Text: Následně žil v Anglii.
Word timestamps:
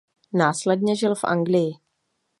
Následně 0.33 0.95
žil 0.95 1.15
v 1.15 1.23
Anglii. 1.23 1.77